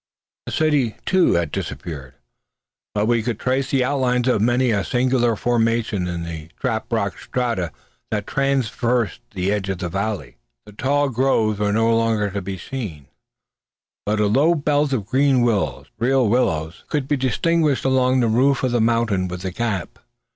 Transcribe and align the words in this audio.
The 0.47 0.51
city, 0.51 0.95
too, 1.05 1.33
had 1.33 1.51
disappeared; 1.51 2.15
but 2.95 3.05
we 3.05 3.21
could 3.21 3.39
trace 3.39 3.69
the 3.69 3.83
outlines 3.83 4.27
of 4.27 4.41
many 4.41 4.71
a 4.71 4.83
singular 4.83 5.35
formation 5.35 6.07
in 6.07 6.23
the 6.23 6.49
trap 6.59 6.91
rock 6.91 7.19
strata 7.19 7.71
that 8.09 8.25
traversed 8.25 9.19
the 9.35 9.51
edge 9.51 9.69
of 9.69 9.77
the 9.77 9.89
valley. 9.89 10.37
The 10.65 10.71
tall 10.71 11.09
groves 11.09 11.59
were 11.59 11.71
no 11.71 11.95
longer 11.95 12.31
to 12.31 12.41
be 12.41 12.57
seen; 12.57 13.09
but 14.03 14.19
a 14.19 14.25
low 14.25 14.55
belt 14.55 14.91
of 14.91 15.05
green 15.05 15.43
willows, 15.43 15.85
real 15.99 16.27
willows, 16.27 16.83
could 16.89 17.07
be 17.07 17.15
distinguished 17.15 17.85
along 17.85 18.21
the 18.21 18.55
foot 18.55 18.63
of 18.65 18.71
the 18.71 18.81
mountain 18.81 19.27
within 19.27 19.49
the 19.49 19.51
gap. 19.55 19.99